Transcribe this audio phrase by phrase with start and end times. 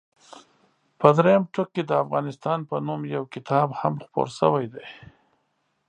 [0.99, 4.85] په درېیم ټوک کې د افغانستان په نوم یو کتاب هم خپور شوی دی.